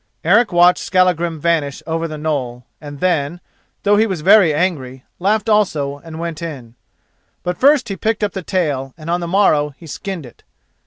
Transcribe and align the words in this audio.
Eric 0.23 0.51
watched 0.51 0.79
Skallagrim 0.83 1.39
vanish 1.39 1.83
over 1.85 2.07
the 2.07 2.17
knoll, 2.17 2.65
and 2.81 2.99
then, 3.01 3.39
though 3.83 3.97
he 3.97 4.07
was 4.07 4.21
very 4.21 4.51
angry, 4.51 5.03
laughed 5.19 5.47
also 5.47 5.99
and 5.99 6.17
went 6.17 6.41
in. 6.41 6.73
But 7.43 7.59
first 7.59 7.87
he 7.87 7.95
picked 7.95 8.23
up 8.23 8.33
the 8.33 8.41
tail, 8.41 8.95
and 8.97 9.11
on 9.11 9.19
the 9.19 9.27
morrow 9.27 9.75
he 9.77 9.85
skinned 9.85 10.25
it. 10.25 10.41